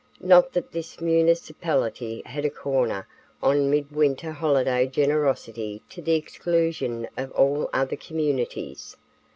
Not 0.23 0.53
that 0.53 0.71
this 0.71 0.99
municipality 0.99 2.23
had 2.25 2.43
a 2.43 2.49
corner 2.49 3.07
on 3.43 3.69
mid 3.69 3.91
winter 3.91 4.31
holiday 4.31 4.87
generosity 4.87 5.83
to 5.91 6.01
the 6.01 6.15
exclusion 6.15 7.07
of 7.17 7.31
all 7.33 7.69
other 7.71 7.95
communities. 7.97 8.97